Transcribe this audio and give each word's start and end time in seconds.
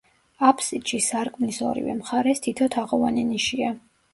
აფსიდში, 0.47 0.99
სარკმლის 1.09 1.61
ორივე 1.73 1.95
მხარეს, 1.99 2.43
თითო 2.47 2.71
თაღოვანი 2.77 3.29
ნიშია. 3.33 3.71